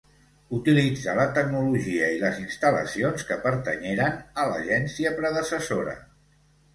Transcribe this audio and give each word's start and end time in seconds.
Utilitza 0.59 1.13
la 1.17 1.25
tecnologia 1.33 2.07
i 2.13 2.15
les 2.23 2.39
instal·lacions 2.43 3.25
que 3.33 3.37
pertanyeren 3.43 4.15
a 4.45 4.47
l'agència 4.53 5.13
predecessora. 5.21 5.95